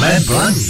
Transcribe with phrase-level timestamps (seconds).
[0.00, 0.64] Jsme blaní.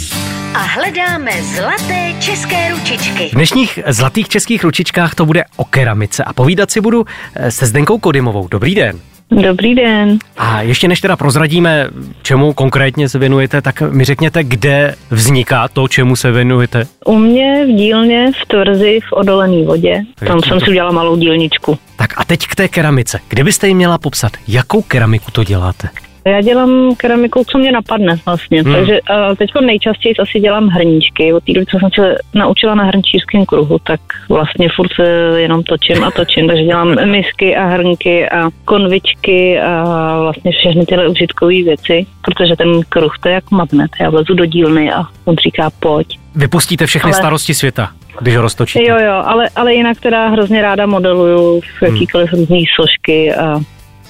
[0.53, 3.29] A hledáme zlaté české ručičky.
[3.29, 7.05] V dnešních zlatých českých ručičkách to bude o keramice a povídat si budu
[7.35, 8.47] eh, se Zdenkou Kodymovou.
[8.51, 8.99] Dobrý den.
[9.43, 10.17] Dobrý den.
[10.37, 11.87] A ještě než teda prozradíme,
[12.21, 16.87] čemu konkrétně se věnujete, tak mi řekněte, kde vzniká to, čemu se věnujete.
[17.05, 20.01] U mě v dílně v Tvrzi v odolené vodě.
[20.27, 21.77] Tam to- jsem si udělala malou dílničku.
[21.95, 23.19] Tak a teď k té keramice.
[23.29, 25.89] Kdybyste jim měla popsat, jakou keramiku to děláte?
[26.25, 28.61] Já dělám keramiku, co mě napadne vlastně.
[28.61, 28.73] Hmm.
[28.73, 28.79] Hmm.
[28.85, 31.33] Takže uh, teď nejčastěji asi dělám hrníčky.
[31.33, 35.03] Od té doby, co jsem se naučila na hrnčířském kruhu, tak vlastně furt se
[35.41, 36.47] jenom točím a točím.
[36.47, 42.81] Takže dělám misky a hrnky a konvičky a vlastně všechny tyhle užitkové věci, protože ten
[42.89, 43.91] kruh to je jak magnet.
[44.01, 46.19] Já vlezu do dílny a on říká pojď.
[46.35, 47.89] Vypustíte všechny Ale- starosti světa,
[48.21, 48.85] když ho roztočíte.
[48.89, 53.59] Jo, jo, ale, ale jinak teda hrozně ráda modeluju v jakýkoliv různý sošky a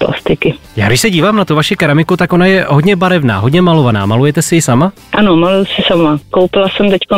[0.05, 0.53] plastiky.
[0.75, 4.05] Já když se dívám na tu vaši keramiku, tak ona je hodně barevná, hodně malovaná.
[4.05, 4.91] Malujete si ji sama?
[5.13, 6.19] Ano, maluju si sama.
[6.29, 7.17] Koupila jsem teď uh,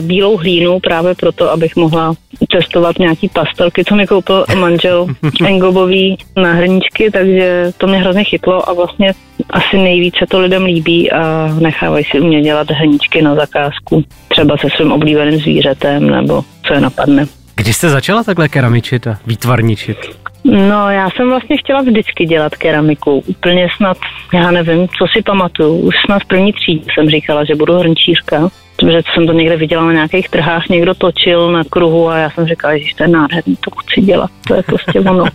[0.00, 2.14] bílou hlínu právě proto, abych mohla
[2.52, 5.06] testovat nějaký pastelky, co mi koupil manžel
[5.46, 9.12] Engobový na hrníčky, takže to mě hrozně chytlo a vlastně
[9.50, 14.04] asi nejvíce to lidem líbí a nechávají si u mě dělat hrníčky na zakázku.
[14.28, 17.26] Třeba se svým oblíbeným zvířetem nebo co je napadne.
[17.56, 19.96] Kdy jste začala takhle keramičit a výtvarničit?
[20.44, 23.22] No, já jsem vlastně chtěla vždycky dělat keramiku.
[23.26, 23.96] Úplně snad,
[24.34, 25.76] já nevím, co si pamatuju.
[25.76, 28.48] Už snad v první třídě jsem říkala, že budu hrnčířka.
[28.76, 32.46] Protože jsem to někde viděla na nějakých trhách, někdo točil na kruhu a já jsem
[32.46, 35.24] říkala, že to je nádherný, to chci dělat, to je prostě ono.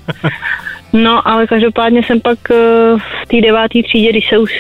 [0.94, 2.56] No, ale každopádně jsem pak eh,
[3.24, 4.52] v té deváté třídě, když se už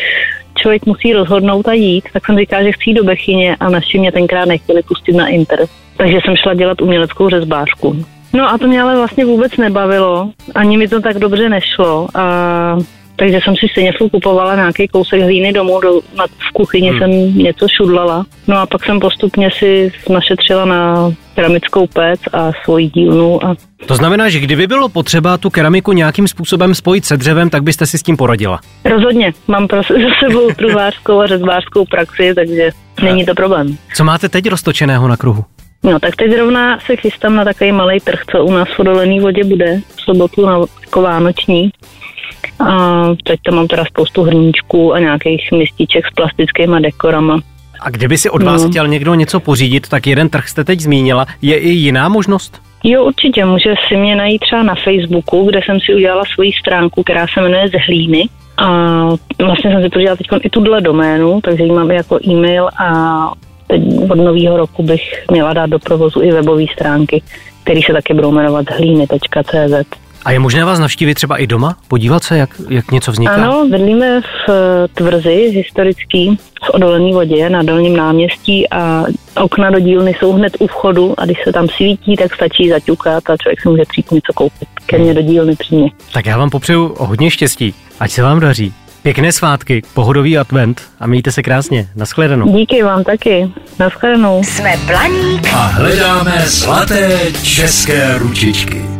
[0.57, 3.99] člověk musí rozhodnout a jít, tak jsem říkala, že chci jít do Bechyně a naši
[3.99, 5.59] mě tenkrát nechtěli pustit na Inter.
[5.97, 8.05] Takže jsem šla dělat uměleckou řezbářku.
[8.37, 12.07] No a to mě ale vlastně vůbec nebavilo, ani mi to tak dobře nešlo.
[12.15, 12.77] A
[13.15, 16.99] takže jsem si stejně furt kupovala nějaký kousek hlíny domů, do, na, v kuchyni Hmm.
[16.99, 18.25] jsem něco šudlala.
[18.47, 23.95] No a pak jsem postupně si našetřila na keramickou pec a svoji dílnu a To
[23.95, 27.97] znamená, že kdyby bylo potřeba tu keramiku nějakým způsobem spojit se dřevem, tak byste si
[27.97, 28.59] s tím poradila.
[28.85, 32.69] rozhodně mám prostě za sebou truhlářskou a řezbářskou praxi, takže
[33.03, 33.77] není to problém.
[33.95, 35.43] Co máte teď roztočeného na kruhu?
[35.83, 39.19] No tak teď zrovna se chystám na takový malý trh, co u nás v odolený
[39.19, 41.69] vodě bude, v sobotu na jako vánoční.
[42.59, 47.39] A teď tam mám teda spoustu hrníčků a nějakých mističek s plastickýma dekorama.
[47.81, 48.69] A kdyby si od vás No.
[48.69, 51.25] chtěl někdo něco pořídit, tak jeden trh jste teď zmínila.
[51.41, 52.61] Je i jiná možnost?
[52.83, 57.03] Jo, určitě, může si mě najít třeba na Facebooku, kde jsem si udělala svoji stránku,
[57.03, 58.29] která se jmenuje Z hlíny.
[58.57, 58.67] A
[59.39, 62.87] vlastně jsem si pořídila teď i tuhle doménu, takže ji mám jako e-mail a
[63.67, 65.01] teď od nového roku bych
[65.31, 67.23] měla dát do provozu i webové stránky,
[67.63, 69.97] které se taky budou jmenovat zhlíny.cz.
[70.25, 71.77] A je možné vás navštívit třeba i doma?
[71.87, 73.33] Podívat se, jak, jak něco vzniká?
[73.33, 79.03] Ano, bydlíme v eh, Tvrzi historický, v odolené vodě na dolním náměstí a
[79.41, 83.29] okna do dílny jsou hned u vchodu a když se tam svítí, tak stačí zaťukat
[83.29, 84.67] a člověk si může přijít něco koupit.
[84.85, 85.91] Ke mně do dílny přímě.
[86.13, 87.73] Tak já vám popřeju hodně štěstí.
[87.99, 88.73] Ať se vám daří.
[89.07, 91.87] Pěkné svátky, pohodový advent a mějte se krásně.
[91.95, 92.57] Naschledanou.
[92.57, 93.51] Díky vám taky.
[93.79, 94.43] Naschledanou.
[94.43, 98.96] Jsme Blaník A hledáme zlaté české ručičky.